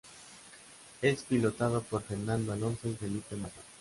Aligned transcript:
Es 1.03 1.21
pilotado 1.21 1.83
por 1.83 2.01
Fernando 2.01 2.53
Alonso 2.53 2.87
y 2.87 2.95
Felipe 2.95 3.35
Massa. 3.35 3.61